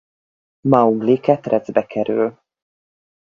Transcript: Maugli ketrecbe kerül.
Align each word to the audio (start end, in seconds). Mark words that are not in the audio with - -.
Maugli 0.67 1.19
ketrecbe 1.19 1.85
kerül. 1.85 2.39